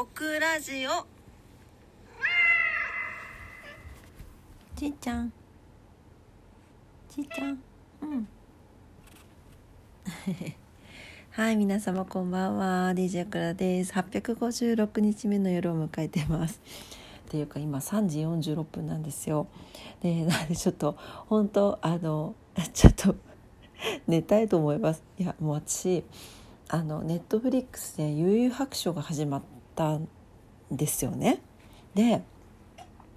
[0.00, 0.90] オクラジオ。
[4.76, 5.32] ちいちゃん。
[7.08, 7.60] ちいちゃん。
[8.02, 8.28] うん。
[11.32, 12.92] はい皆様こんばんは。
[12.94, 13.92] DJ クラです。
[13.92, 16.60] 856日目の夜を迎えてます。
[17.26, 19.48] っていうか今3時46分なんですよ。
[20.00, 20.96] でなんでちょっと
[21.26, 22.36] 本当あの
[22.72, 23.16] ちょっと
[24.06, 25.02] 寝たいと思います。
[25.18, 26.04] いやもう私
[26.68, 29.42] あのネットフリックスで悠々白書が始まっ
[29.78, 30.08] たん
[30.72, 31.40] ですよね。
[31.94, 32.22] で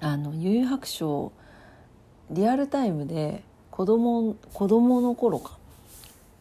[0.00, 1.32] あの悠々白書
[2.30, 5.58] リアルタイムで子供子供の頃か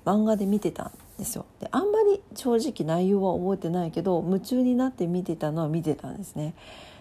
[0.05, 1.45] 漫画で見てたんですよ。
[1.59, 6.53] であんまり正直内容は覚えてないけど夢中になって見てたのは見てたんですね。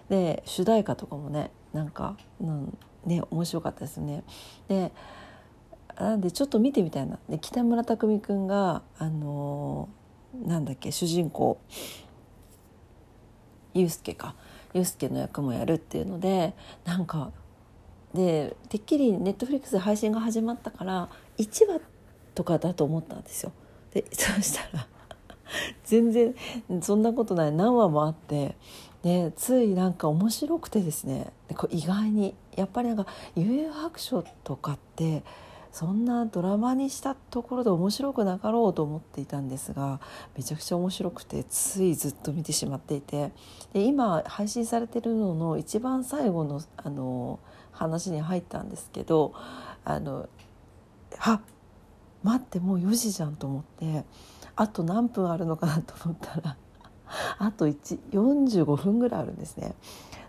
[0.09, 4.25] で主題歌とかもねなんか、うん、ね面白かったですね。
[4.69, 4.91] で
[5.99, 7.19] なんでちょっと見てみたいな。
[7.29, 11.59] で北村匠海君があのー、なんだっけ主人公
[13.75, 14.35] ユースケか
[14.75, 17.31] ユースケの役もやるっていうのでなんか
[18.15, 21.81] でてっきりネットフリックスで配信が始まったから1話
[22.35, 23.53] とかだと思ったんですよ。
[23.93, 24.87] で そしたら
[25.85, 26.35] 全然
[26.81, 28.57] そんなことない何話もあって
[29.03, 35.23] でついなんか面白くてですねでこ意外にやっぱりなんか「幽遊白書」とかって
[35.73, 40.01] そんなドラマにしたところで面白くなかろうと思っていたんですが
[40.37, 43.33] めちゃくちゃ面白くてついずっと見てしまっていて
[43.73, 47.41] で今配信されてるのの一番最後のあの
[47.73, 49.33] 話に入ったんですけど
[49.85, 50.29] あの
[51.19, 51.41] あ
[52.23, 54.05] 待ってもう4時じゃんと思って
[54.55, 56.57] あと何分あるのかなと思ったら
[57.39, 59.75] あと45分ぐらいあるんですね。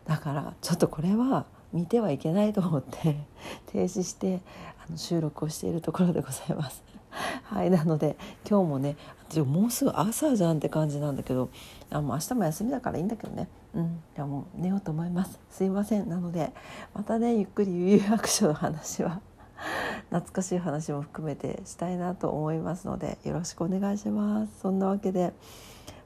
[0.06, 3.18] だからちょっとこれは見てはいけないと思って
[3.68, 4.42] 停止して
[4.88, 6.84] あの収録をしているところでございます。
[7.44, 8.16] はいなので
[8.50, 8.96] 今日もね
[9.36, 11.50] もうすぐ朝じゃんって感じなんだけど
[11.92, 13.48] あもう明日も休みだからいいんだけどね。
[13.74, 15.40] うんじゃもう寝ようと思います。
[15.50, 16.10] すいません。
[16.10, 16.54] なので
[16.94, 19.22] またねゆっくり悠々白書の話は
[20.10, 24.60] 懐かしい話も含めてしたいなと思いますのでよろしくお願いします。
[24.60, 25.34] そんなわけで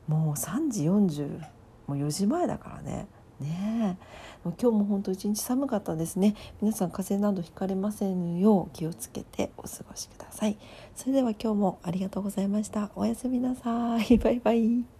[0.07, 1.41] もう3時40
[1.87, 3.07] もう4時前だからね。
[3.39, 3.97] ね。
[4.43, 6.35] 今日も本当一日寒かったですね。
[6.61, 10.57] 皆さん風邪などひかれませんよう気をつけてお過ごしください。
[10.95, 12.91] それでは今日もありがとうございました。
[12.95, 14.17] おやすみなさい。
[14.17, 14.96] バイバイ。